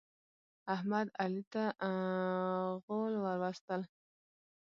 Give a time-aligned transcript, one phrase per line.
[0.75, 1.63] احمد، علي ته
[2.85, 3.81] غول ور وستل.